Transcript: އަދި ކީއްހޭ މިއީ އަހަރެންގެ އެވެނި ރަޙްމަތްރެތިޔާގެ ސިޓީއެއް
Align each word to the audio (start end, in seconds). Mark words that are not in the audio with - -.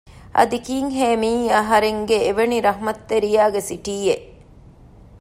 އަދި 0.35 0.57
ކީއްހޭ 0.65 1.07
މިއީ 1.21 1.43
އަހަރެންގެ 1.55 2.17
އެވެނި 2.25 2.57
ރަޙްމަތްރެތިޔާގެ 2.65 3.61
ސިޓީއެއް 3.69 4.25